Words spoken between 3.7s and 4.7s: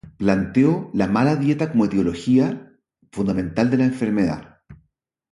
la enfermedad.